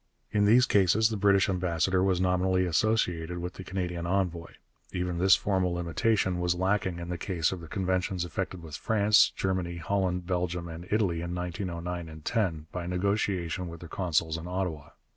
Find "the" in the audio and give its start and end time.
1.09-1.15, 3.53-3.63, 7.09-7.19, 7.61-7.67